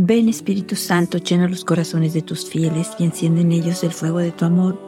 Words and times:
Ven 0.00 0.28
Espíritu 0.28 0.76
Santo, 0.76 1.18
llena 1.18 1.48
los 1.48 1.64
corazones 1.64 2.14
de 2.14 2.22
tus 2.22 2.48
fieles 2.48 2.92
y 3.00 3.04
enciende 3.04 3.40
en 3.40 3.50
ellos 3.50 3.82
el 3.82 3.90
fuego 3.90 4.18
de 4.18 4.30
tu 4.30 4.44
amor. 4.44 4.80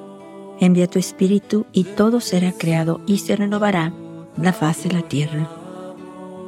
Envía 0.60 0.86
tu 0.86 1.00
Espíritu 1.00 1.66
y 1.72 1.82
todo 1.82 2.20
será 2.20 2.52
creado 2.52 3.00
y 3.08 3.18
se 3.18 3.34
renovará 3.34 3.92
la 4.40 4.52
faz 4.52 4.84
de 4.84 4.92
la 4.92 5.02
tierra. 5.02 5.50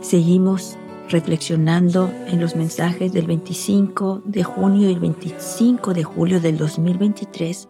Seguimos 0.01 0.79
reflexionando 1.11 2.09
en 2.29 2.41
los 2.41 2.55
mensajes 2.55 3.13
del 3.13 3.27
25 3.27 4.23
de 4.27 4.45
junio 4.45 4.89
y 4.89 4.93
el 4.93 5.01
25 5.01 5.93
de 5.93 6.05
julio 6.05 6.41
del 6.41 6.57
2023, 6.57 7.69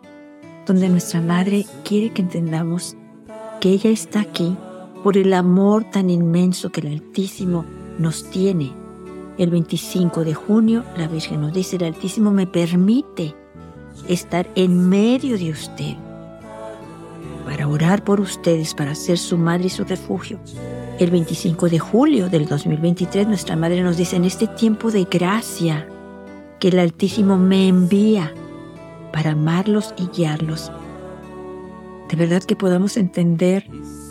donde 0.67 0.91
nuestra 0.91 1.23
Madre 1.23 1.65
quiere 1.85 2.13
que 2.13 2.21
entendamos 2.21 2.99
que 3.63 3.71
ella 3.71 3.89
está 3.89 4.21
aquí 4.21 4.59
por 5.03 5.17
el 5.17 5.33
amor 5.33 5.85
tan 5.91 6.11
inmenso 6.11 6.71
que 6.71 6.83
el 6.83 6.89
Altísimo 6.89 7.65
nos 7.99 8.29
tiene. 8.29 8.82
El 9.39 9.51
25 9.51 10.25
de 10.25 10.35
junio 10.35 10.85
la 10.97 11.09
Virgen 11.09 11.41
nos 11.41 11.53
dice, 11.53 11.77
el 11.77 11.85
Altísimo 11.85 12.31
me 12.31 12.47
permite 12.47 13.35
estar 14.09 14.49
en 14.55 14.89
medio 14.89 15.39
de 15.39 15.51
usted 15.51 15.97
para 17.47 17.67
orar 17.67 18.05
por 18.05 18.21
ustedes, 18.21 18.75
para 18.75 18.95
ser 18.95 19.19
su 19.19 19.39
madre 19.39 19.67
y 19.67 19.71
su 19.71 19.85
refugio. 19.85 20.39
El 20.99 21.11
25 21.11 21.69
de 21.69 21.79
julio 21.79 22.29
del 22.29 22.47
2023 22.47 23.27
nuestra 23.27 23.57
Madre 23.57 23.83
nos 23.83 23.97
dice, 23.97 24.17
en 24.17 24.25
este 24.25 24.47
tiempo 24.47 24.91
de 24.91 25.05
gracia 25.05 25.89
que 26.61 26.69
el 26.69 26.79
Altísimo 26.79 27.39
me 27.39 27.69
envía 27.69 28.33
para 29.13 29.33
amarlos 29.33 29.95
y 29.97 30.07
guiarlos. 30.15 30.71
De 32.09 32.17
verdad 32.17 32.43
que 32.43 32.55
podamos 32.55 32.97
entender 32.99 33.67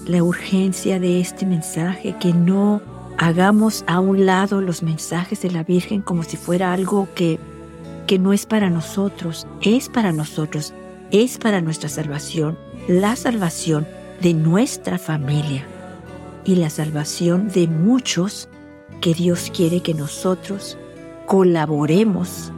la 0.07 0.23
urgencia 0.23 0.99
de 0.99 1.21
este 1.21 1.45
mensaje, 1.45 2.15
que 2.19 2.33
no 2.33 2.81
hagamos 3.17 3.83
a 3.87 3.99
un 3.99 4.25
lado 4.25 4.61
los 4.61 4.83
mensajes 4.83 5.41
de 5.41 5.51
la 5.51 5.63
Virgen 5.63 6.01
como 6.01 6.23
si 6.23 6.37
fuera 6.37 6.73
algo 6.73 7.07
que, 7.15 7.39
que 8.07 8.19
no 8.19 8.33
es 8.33 8.45
para 8.45 8.69
nosotros, 8.69 9.47
es 9.61 9.89
para 9.89 10.11
nosotros, 10.11 10.73
es 11.11 11.37
para 11.37 11.61
nuestra 11.61 11.89
salvación, 11.89 12.57
la 12.87 13.15
salvación 13.15 13.87
de 14.21 14.33
nuestra 14.33 14.97
familia 14.97 15.65
y 16.45 16.55
la 16.55 16.69
salvación 16.69 17.49
de 17.49 17.67
muchos 17.67 18.49
que 19.01 19.13
Dios 19.13 19.51
quiere 19.55 19.81
que 19.81 19.93
nosotros 19.93 20.77
colaboremos 21.25 22.51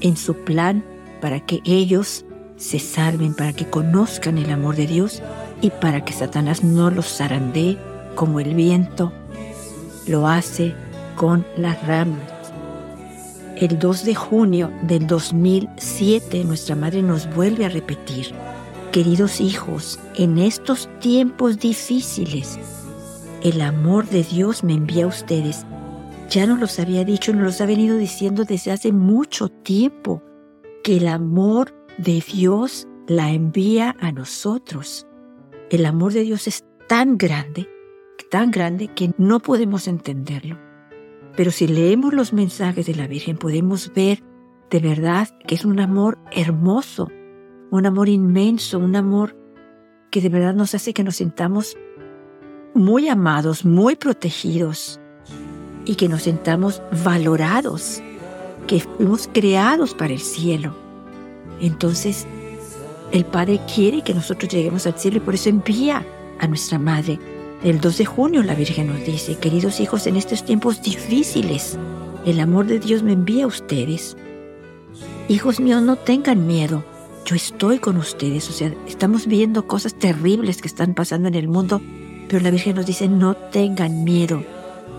en 0.00 0.16
su 0.16 0.34
plan 0.34 0.84
para 1.20 1.40
que 1.40 1.60
ellos 1.64 2.24
se 2.56 2.78
salven, 2.78 3.34
para 3.34 3.52
que 3.52 3.68
conozcan 3.68 4.38
el 4.38 4.50
amor 4.50 4.76
de 4.76 4.86
Dios 4.86 5.22
y 5.60 5.70
para 5.70 6.04
que 6.04 6.12
Satanás 6.12 6.62
no 6.62 6.90
los 6.90 7.16
zarandee 7.16 7.78
como 8.14 8.40
el 8.40 8.54
viento 8.54 9.12
lo 10.06 10.26
hace 10.26 10.74
con 11.16 11.46
las 11.56 11.86
ramas. 11.86 12.20
El 13.56 13.78
2 13.78 14.04
de 14.04 14.14
junio 14.14 14.72
del 14.82 15.06
2007 15.06 16.44
nuestra 16.44 16.74
madre 16.74 17.02
nos 17.02 17.32
vuelve 17.34 17.64
a 17.64 17.68
repetir, 17.68 18.32
queridos 18.90 19.40
hijos, 19.40 20.00
en 20.16 20.38
estos 20.38 20.88
tiempos 21.00 21.58
difíciles, 21.58 22.58
el 23.42 23.60
amor 23.60 24.08
de 24.08 24.22
Dios 24.22 24.62
me 24.62 24.74
envía 24.74 25.04
a 25.04 25.08
ustedes. 25.08 25.66
Ya 26.30 26.46
nos 26.46 26.60
los 26.60 26.78
había 26.78 27.04
dicho, 27.04 27.32
nos 27.32 27.42
los 27.42 27.60
ha 27.60 27.66
venido 27.66 27.96
diciendo 27.96 28.44
desde 28.44 28.70
hace 28.70 28.92
mucho 28.92 29.48
tiempo, 29.48 30.22
que 30.84 30.96
el 30.96 31.08
amor 31.08 31.74
de 31.98 32.22
Dios 32.32 32.86
la 33.06 33.30
envía 33.32 33.96
a 34.00 34.12
nosotros. 34.12 35.06
El 35.70 35.86
amor 35.86 36.12
de 36.12 36.22
Dios 36.22 36.46
es 36.46 36.64
tan 36.88 37.18
grande, 37.18 37.68
tan 38.32 38.50
grande 38.50 38.88
que 38.88 39.12
no 39.18 39.40
podemos 39.40 39.86
entenderlo. 39.86 40.58
Pero 41.36 41.50
si 41.50 41.66
leemos 41.66 42.14
los 42.14 42.32
mensajes 42.32 42.86
de 42.86 42.94
la 42.94 43.06
Virgen 43.06 43.36
podemos 43.36 43.92
ver 43.92 44.22
de 44.70 44.80
verdad 44.80 45.28
que 45.46 45.54
es 45.54 45.66
un 45.66 45.78
amor 45.80 46.18
hermoso, 46.30 47.10
un 47.70 47.84
amor 47.84 48.08
inmenso, 48.08 48.78
un 48.78 48.96
amor 48.96 49.36
que 50.10 50.22
de 50.22 50.30
verdad 50.30 50.54
nos 50.54 50.74
hace 50.74 50.94
que 50.94 51.04
nos 51.04 51.16
sintamos 51.16 51.76
muy 52.72 53.06
amados, 53.10 53.66
muy 53.66 53.96
protegidos 53.96 54.98
y 55.84 55.96
que 55.96 56.08
nos 56.08 56.22
sintamos 56.22 56.80
valorados, 57.04 58.02
que 58.66 58.80
fuimos 58.80 59.28
creados 59.30 59.92
para 59.92 60.14
el 60.14 60.20
cielo. 60.20 60.74
Entonces, 61.60 62.26
el 63.10 63.26
Padre 63.26 63.60
quiere 63.74 64.00
que 64.00 64.14
nosotros 64.14 64.50
lleguemos 64.50 64.86
al 64.86 64.98
cielo 64.98 65.18
y 65.18 65.20
por 65.20 65.34
eso 65.34 65.50
envía 65.50 66.02
a 66.38 66.46
nuestra 66.46 66.78
Madre. 66.78 67.18
El 67.64 67.80
2 67.80 67.98
de 67.98 68.04
junio 68.04 68.42
la 68.42 68.56
Virgen 68.56 68.88
nos 68.88 69.04
dice, 69.04 69.36
queridos 69.36 69.78
hijos, 69.78 70.08
en 70.08 70.16
estos 70.16 70.44
tiempos 70.44 70.82
difíciles, 70.82 71.78
el 72.26 72.40
amor 72.40 72.66
de 72.66 72.80
Dios 72.80 73.04
me 73.04 73.12
envía 73.12 73.44
a 73.44 73.46
ustedes. 73.46 74.16
Hijos 75.28 75.60
míos, 75.60 75.80
no 75.80 75.94
tengan 75.94 76.44
miedo. 76.48 76.82
Yo 77.24 77.36
estoy 77.36 77.78
con 77.78 77.98
ustedes. 77.98 78.50
O 78.50 78.52
sea, 78.52 78.74
estamos 78.88 79.28
viendo 79.28 79.68
cosas 79.68 79.94
terribles 79.94 80.60
que 80.60 80.66
están 80.66 80.94
pasando 80.94 81.28
en 81.28 81.36
el 81.36 81.46
mundo, 81.46 81.80
pero 82.28 82.42
la 82.42 82.50
Virgen 82.50 82.74
nos 82.74 82.86
dice, 82.86 83.06
no 83.06 83.34
tengan 83.34 84.02
miedo. 84.02 84.42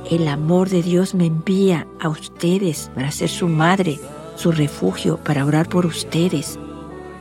El 0.10 0.26
amor 0.30 0.70
de 0.70 0.84
Dios 0.84 1.16
me 1.16 1.26
envía 1.26 1.86
a 2.00 2.08
ustedes 2.08 2.90
para 2.96 3.12
ser 3.12 3.28
su 3.28 3.50
madre, 3.50 4.00
su 4.38 4.54
refugio, 4.54 5.18
para 5.18 5.46
orar 5.46 5.68
por 5.68 5.86
ustedes, 5.86 6.58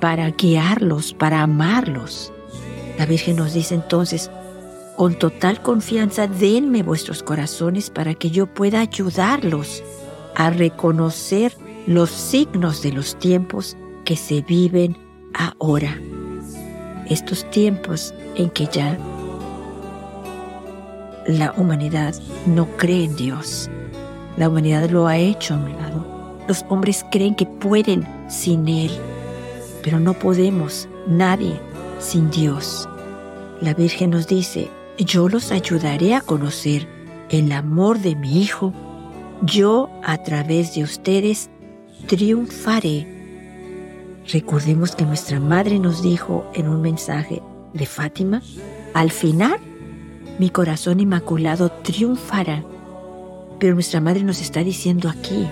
para 0.01 0.31
guiarlos, 0.31 1.15
para 1.15 1.43
amarlos. 1.43 2.33
La 2.97 3.07
Virgen 3.07 3.37
nos 3.37 3.55
dice 3.55 3.75
entonces, 3.75 4.31
con 4.97 5.15
total 5.15 5.63
confianza, 5.63 6.27
denme 6.27 6.83
vuestros 6.83 7.23
corazones 7.23 7.91
para 7.91 8.15
que 8.15 8.31
yo 8.31 8.47
pueda 8.47 8.81
ayudarlos 8.81 9.83
a 10.35 10.51
reconocer 10.51 11.57
los 11.87 12.11
signos 12.11 12.83
de 12.83 12.93
los 12.93 13.19
tiempos 13.19 13.77
que 14.05 14.17
se 14.17 14.43
viven 14.43 14.97
ahora. 15.35 15.99
Estos 17.09 17.49
tiempos 17.51 18.15
en 18.37 18.51
que 18.51 18.67
ya 18.67 18.97
la 21.27 21.53
humanidad 21.57 22.15
no 22.47 22.67
cree 22.77 23.05
en 23.05 23.17
Dios. 23.17 23.71
La 24.37 24.49
humanidad 24.49 24.89
lo 24.91 25.07
ha 25.07 25.17
hecho 25.17 25.55
a 25.55 25.59
un 25.59 25.73
lado. 25.73 26.07
Los 26.49 26.65
hombres 26.69 27.05
creen 27.11 27.35
que 27.35 27.47
pueden 27.47 28.07
sin 28.29 28.69
Él, 28.69 28.91
pero 29.83 30.01
no 30.01 30.15
podemos, 30.15 30.89
nadie, 31.07 31.61
sin 31.99 32.31
Dios. 32.31 32.89
La 33.61 33.75
Virgen 33.75 34.11
nos 34.11 34.27
dice, 34.27 34.69
yo 34.99 35.29
los 35.29 35.53
ayudaré 35.53 36.15
a 36.15 36.21
conocer 36.21 36.89
el 37.31 37.53
amor 37.53 37.99
de 37.99 38.15
mi 38.15 38.43
Hijo. 38.43 38.73
Yo 39.43 39.91
a 40.05 40.23
través 40.23 40.75
de 40.75 40.83
ustedes 40.83 41.51
triunfaré. 42.07 43.07
Recordemos 44.33 44.95
que 44.95 45.05
nuestra 45.05 45.41
madre 45.41 45.79
nos 45.79 46.03
dijo 46.03 46.45
en 46.55 46.69
un 46.69 46.81
mensaje 46.81 47.43
de 47.73 47.87
Fátima, 47.87 48.43
al 48.95 49.11
final 49.11 49.59
mi 50.39 50.51
corazón 50.51 51.01
inmaculado 51.01 51.71
triunfará. 51.71 52.65
Pero 53.59 53.75
nuestra 53.75 54.01
madre 54.01 54.23
nos 54.23 54.41
está 54.41 54.63
diciendo 54.63 55.09
aquí 55.09 55.49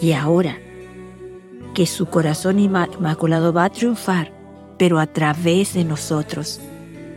y 0.00 0.12
ahora 0.12 0.58
que 1.74 1.86
su 1.86 2.06
corazón 2.06 2.58
inmaculado 2.58 3.52
va 3.52 3.64
a 3.64 3.70
triunfar, 3.70 4.32
pero 4.78 4.98
a 4.98 5.06
través 5.06 5.74
de 5.74 5.84
nosotros, 5.84 6.60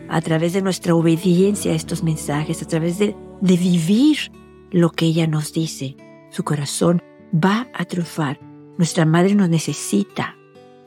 a 0.09 0.21
través 0.21 0.53
de 0.53 0.61
nuestra 0.61 0.95
obediencia 0.95 1.71
a 1.71 1.75
estos 1.75 2.03
mensajes, 2.03 2.61
a 2.61 2.67
través 2.67 2.99
de, 2.99 3.15
vivir 3.41 4.31
lo 4.71 4.91
que 4.91 5.05
ella 5.05 5.27
nos 5.27 5.53
dice. 5.53 5.95
Su 6.31 6.43
corazón 6.43 7.01
va 7.33 7.67
a 7.73 7.85
triunfar. 7.85 8.39
Nuestra 8.77 9.05
madre 9.05 9.35
nos 9.35 9.49
necesita, 9.49 10.35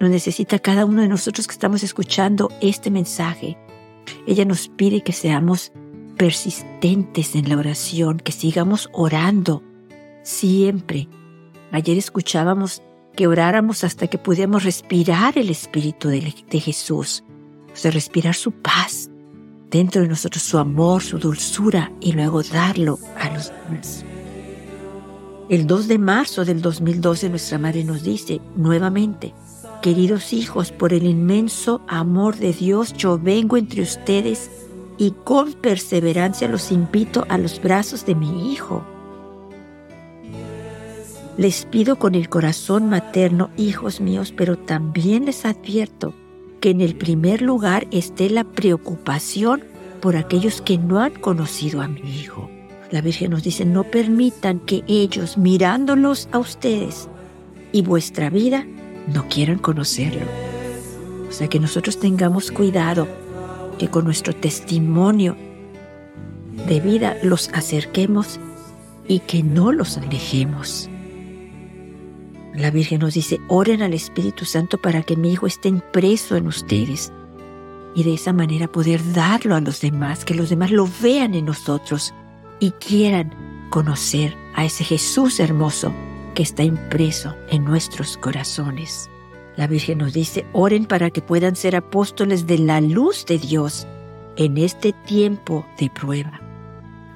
nos 0.00 0.10
necesita 0.10 0.58
cada 0.58 0.84
uno 0.84 1.02
de 1.02 1.08
nosotros 1.08 1.46
que 1.46 1.52
estamos 1.52 1.82
escuchando 1.82 2.50
este 2.60 2.90
mensaje. 2.90 3.56
Ella 4.26 4.44
nos 4.44 4.68
pide 4.68 5.02
que 5.02 5.12
seamos 5.12 5.72
persistentes 6.16 7.34
en 7.34 7.48
la 7.48 7.56
oración, 7.56 8.18
que 8.18 8.32
sigamos 8.32 8.88
orando 8.92 9.62
siempre. 10.22 11.08
Ayer 11.72 11.96
escuchábamos 11.96 12.82
que 13.16 13.26
oráramos 13.26 13.84
hasta 13.84 14.06
que 14.06 14.18
pudiéramos 14.18 14.64
respirar 14.64 15.38
el 15.38 15.50
Espíritu 15.50 16.08
de, 16.08 16.20
Jesús, 16.60 17.24
o 17.72 17.76
sea, 17.76 17.90
respirar 17.90 18.34
su 18.34 18.52
paz 18.52 19.10
dentro 19.70 20.02
de 20.02 20.08
nosotros, 20.08 20.42
su 20.42 20.58
amor, 20.58 21.02
su 21.02 21.18
dulzura 21.18 21.92
y 22.00 22.12
luego 22.12 22.42
darlo 22.42 22.98
a 23.18 23.30
los 23.30 23.50
demás. 23.50 24.04
El 25.48 25.66
2 25.66 25.88
de 25.88 25.98
marzo 25.98 26.44
del 26.44 26.60
2012 26.60 27.30
nuestra 27.30 27.58
Madre 27.58 27.84
nos 27.84 28.02
dice 28.02 28.40
nuevamente, 28.54 29.32
queridos 29.80 30.32
hijos, 30.32 30.72
por 30.72 30.92
el 30.92 31.04
inmenso 31.04 31.80
amor 31.88 32.36
de 32.36 32.52
Dios 32.52 32.92
yo 32.94 33.18
vengo 33.18 33.56
entre 33.56 33.82
ustedes 33.82 34.50
y 34.98 35.12
con 35.24 35.54
perseverancia 35.54 36.48
los 36.48 36.70
invito 36.70 37.24
a 37.28 37.38
los 37.38 37.62
brazos 37.62 38.04
de 38.04 38.14
mi 38.14 38.52
Hijo. 38.52 38.84
Les 41.38 41.66
pido 41.66 41.96
con 41.96 42.16
el 42.16 42.28
corazón 42.28 42.90
materno, 42.90 43.50
hijos 43.56 44.00
míos, 44.00 44.34
pero 44.36 44.58
también 44.58 45.24
les 45.24 45.46
advierto 45.46 46.12
que 46.60 46.70
en 46.70 46.80
el 46.80 46.96
primer 46.96 47.42
lugar 47.42 47.86
esté 47.90 48.30
la 48.30 48.44
preocupación 48.44 49.64
por 50.00 50.16
aquellos 50.16 50.60
que 50.60 50.78
no 50.78 51.00
han 51.00 51.14
conocido 51.14 51.80
a 51.80 51.88
mi 51.88 52.00
Hijo. 52.00 52.50
La 52.90 53.00
Virgen 53.00 53.32
nos 53.32 53.42
dice, 53.42 53.64
no 53.64 53.84
permitan 53.84 54.60
que 54.60 54.82
ellos, 54.86 55.36
mirándolos 55.36 56.28
a 56.32 56.38
ustedes, 56.38 57.08
y 57.72 57.82
vuestra 57.82 58.30
vida 58.30 58.66
no 59.12 59.28
quieran 59.28 59.58
conocerlo. 59.58 60.24
O 61.28 61.32
sea, 61.32 61.48
que 61.48 61.60
nosotros 61.60 62.00
tengamos 62.00 62.50
cuidado 62.50 63.06
que 63.78 63.88
con 63.88 64.04
nuestro 64.04 64.34
testimonio 64.34 65.36
de 66.66 66.80
vida 66.80 67.16
los 67.22 67.50
acerquemos 67.52 68.40
y 69.06 69.20
que 69.20 69.42
no 69.42 69.72
los 69.72 69.98
alejemos. 69.98 70.88
La 72.58 72.72
Virgen 72.72 73.00
nos 73.00 73.14
dice, 73.14 73.40
oren 73.46 73.82
al 73.82 73.94
Espíritu 73.94 74.44
Santo 74.44 74.78
para 74.78 75.02
que 75.02 75.16
mi 75.16 75.32
Hijo 75.32 75.46
esté 75.46 75.68
impreso 75.68 76.34
en 76.34 76.48
ustedes 76.48 77.12
y 77.94 78.02
de 78.02 78.14
esa 78.14 78.32
manera 78.32 78.66
poder 78.66 79.00
darlo 79.12 79.54
a 79.54 79.60
los 79.60 79.80
demás, 79.80 80.24
que 80.24 80.34
los 80.34 80.50
demás 80.50 80.72
lo 80.72 80.88
vean 81.00 81.34
en 81.34 81.44
nosotros 81.44 82.12
y 82.58 82.72
quieran 82.72 83.32
conocer 83.70 84.36
a 84.54 84.64
ese 84.64 84.82
Jesús 84.82 85.38
hermoso 85.38 85.92
que 86.34 86.42
está 86.42 86.64
impreso 86.64 87.36
en 87.48 87.64
nuestros 87.64 88.16
corazones. 88.16 89.08
La 89.56 89.68
Virgen 89.68 89.98
nos 89.98 90.12
dice, 90.12 90.44
oren 90.52 90.84
para 90.84 91.10
que 91.10 91.22
puedan 91.22 91.54
ser 91.54 91.76
apóstoles 91.76 92.48
de 92.48 92.58
la 92.58 92.80
luz 92.80 93.24
de 93.24 93.38
Dios 93.38 93.86
en 94.36 94.58
este 94.58 94.92
tiempo 94.92 95.64
de 95.78 95.90
prueba. 95.90 96.40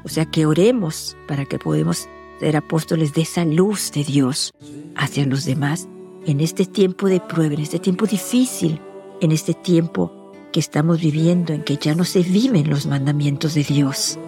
O 0.04 0.08
sea, 0.08 0.24
que 0.24 0.46
oremos 0.46 1.16
para 1.26 1.46
que 1.46 1.58
podamos 1.58 2.08
apóstoles 2.50 3.14
de 3.14 3.22
esa 3.22 3.44
luz 3.44 3.92
de 3.92 4.04
Dios 4.04 4.52
hacia 4.96 5.24
los 5.26 5.44
demás 5.44 5.88
en 6.26 6.40
este 6.40 6.66
tiempo 6.66 7.08
de 7.08 7.20
prueba, 7.20 7.54
en 7.54 7.60
este 7.60 7.78
tiempo 7.78 8.06
difícil, 8.06 8.80
en 9.20 9.32
este 9.32 9.54
tiempo 9.54 10.32
que 10.52 10.60
estamos 10.60 11.00
viviendo, 11.00 11.52
en 11.52 11.62
que 11.62 11.76
ya 11.76 11.94
no 11.94 12.04
se 12.04 12.20
viven 12.20 12.68
los 12.68 12.86
mandamientos 12.86 13.54
de 13.54 13.64
Dios, 13.64 14.18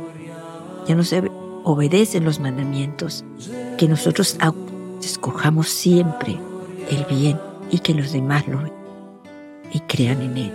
ya 0.89 0.95
no 0.95 1.05
se 1.05 1.31
obedecen 1.65 2.25
los 2.25 2.41
mandamientos, 2.41 3.25
que 3.77 3.89
nosotros 3.89 4.39
escojamos 5.03 5.69
siempre 5.69 6.39
el 6.91 7.05
bien 7.05 7.39
y 7.71 7.79
que 7.79 7.95
los 7.95 8.13
demás 8.13 8.47
lo 8.49 8.61
y 9.73 9.81
crean 9.81 10.23
en 10.23 10.37
Él. 10.37 10.53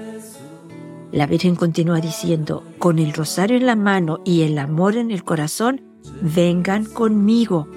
La 1.11 1.25
Virgen 1.25 1.55
continúa 1.55 1.99
diciendo, 1.99 2.63
con 2.77 2.99
el 2.99 3.13
rosario 3.13 3.57
en 3.57 3.65
la 3.65 3.75
mano 3.75 4.19
y 4.23 4.43
el 4.43 4.57
amor 4.57 4.95
en 4.95 5.11
el 5.11 5.23
corazón, 5.23 5.81
vengan 6.21 6.85
conmigo. 6.85 7.67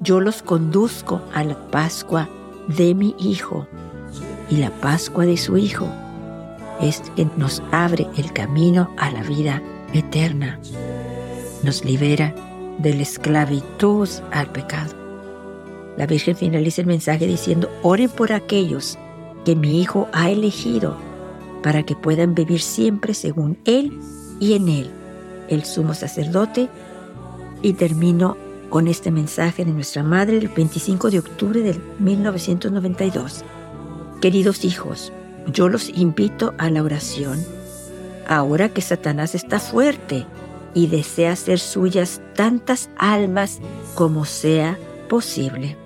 Yo 0.00 0.20
los 0.20 0.42
conduzco 0.42 1.20
a 1.34 1.44
la 1.44 1.56
Pascua 1.70 2.28
de 2.68 2.94
mi 2.94 3.14
Hijo. 3.18 3.66
Y 4.48 4.56
la 4.56 4.70
Pascua 4.70 5.26
de 5.26 5.36
su 5.36 5.56
Hijo 5.56 5.86
es 6.80 7.02
que 7.16 7.26
nos 7.36 7.62
abre 7.70 8.06
el 8.16 8.32
camino 8.32 8.90
a 8.96 9.10
la 9.10 9.22
vida 9.22 9.62
eterna. 9.92 10.58
Nos 11.62 11.84
libera 11.84 12.34
de 12.78 12.94
la 12.94 13.02
esclavitud 13.02 14.08
al 14.32 14.50
pecado. 14.50 14.94
La 15.96 16.06
Virgen 16.06 16.36
finaliza 16.36 16.80
el 16.80 16.86
mensaje 16.86 17.26
diciendo, 17.26 17.68
oren 17.82 18.08
por 18.08 18.32
aquellos 18.32 18.98
que 19.44 19.54
mi 19.54 19.80
Hijo 19.80 20.08
ha 20.12 20.30
elegido 20.30 20.96
para 21.62 21.82
que 21.82 21.94
puedan 21.94 22.34
vivir 22.34 22.60
siempre 22.60 23.14
según 23.14 23.58
Él 23.64 23.98
y 24.38 24.54
en 24.54 24.68
Él, 24.68 24.90
el 25.48 25.64
sumo 25.64 25.94
sacerdote. 25.94 26.68
Y 27.62 27.74
termino 27.74 28.36
con 28.70 28.88
este 28.88 29.10
mensaje 29.10 29.64
de 29.64 29.72
nuestra 29.72 30.02
Madre 30.02 30.38
el 30.38 30.48
25 30.48 31.10
de 31.10 31.18
octubre 31.18 31.60
de 31.60 31.78
1992. 31.98 33.44
Queridos 34.20 34.64
hijos, 34.64 35.12
yo 35.52 35.68
los 35.68 35.88
invito 35.90 36.54
a 36.58 36.70
la 36.70 36.82
oración. 36.82 37.44
Ahora 38.28 38.68
que 38.68 38.80
Satanás 38.80 39.34
está 39.34 39.58
fuerte 39.58 40.26
y 40.72 40.86
desea 40.86 41.32
hacer 41.32 41.58
suyas 41.58 42.20
tantas 42.34 42.88
almas 42.96 43.60
como 43.94 44.24
sea 44.24 44.78
posible. 45.08 45.76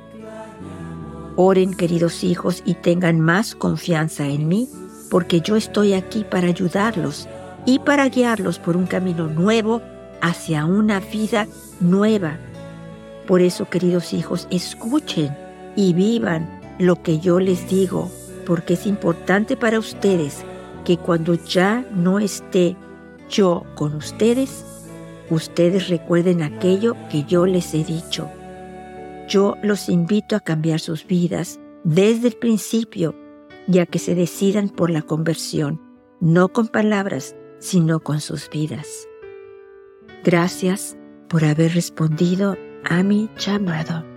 Oren, 1.37 1.75
queridos 1.75 2.23
hijos, 2.23 2.63
y 2.65 2.75
tengan 2.75 3.19
más 3.19 3.55
confianza 3.55 4.29
en 4.29 4.47
mí, 4.47 4.69
porque 5.11 5.41
yo 5.41 5.57
estoy 5.57 5.95
aquí 5.95 6.25
para 6.25 6.47
ayudarlos 6.47 7.29
y 7.67 7.81
para 7.81 8.09
guiarlos 8.09 8.59
por 8.59 8.77
un 8.77 8.87
camino 8.87 9.27
nuevo 9.27 9.83
hacia 10.21 10.65
una 10.65 11.01
vida 11.01 11.49
nueva. 11.85 12.39
Por 13.27 13.41
eso, 13.41 13.69
queridos 13.71 14.13
hijos, 14.13 14.49
escuchen 14.51 15.37
y 15.77 15.93
vivan 15.93 16.61
lo 16.79 17.03
que 17.03 17.19
yo 17.19 17.39
les 17.41 17.69
digo, 17.69 18.11
porque 18.47 18.75
es 18.75 18.87
importante 18.87 19.57
para 19.57 19.79
ustedes 19.79 20.45
que 20.85 20.97
cuando 20.97 21.35
ya 21.35 21.87
no 21.95 22.19
esté 22.19 22.77
yo 23.31 23.65
con 23.75 23.95
ustedes, 23.95 24.65
ustedes 25.31 25.89
recuerden 25.89 26.43
aquello 26.43 26.97
que 27.11 27.25
yo 27.25 27.47
les 27.47 27.73
he 27.75 27.85
dicho 27.85 28.29
yo 29.27 29.57
los 29.63 29.89
invito 29.89 30.37
a 30.37 30.41
cambiar 30.41 30.81
sus 30.81 31.07
vidas 31.07 31.61
desde 31.83 32.29
el 32.29 32.35
principio 32.35 33.15
y 33.67 33.79
a 33.79 33.87
que 33.87 33.99
se 33.99 34.15
decidan 34.15 34.69
por 34.69 34.91
la 34.91 35.03
conversión, 35.03 35.81
no 36.21 36.49
con 36.49 36.69
palabras, 36.69 37.35
sino 37.59 38.01
con 38.01 38.21
sus 38.21 38.51
vidas. 38.51 39.09
Gracias 40.23 40.97
por 41.35 41.45
haber 41.45 41.75
respondido 41.75 42.57
a 42.85 43.03
mi 43.03 43.29
llamado. 43.37 44.14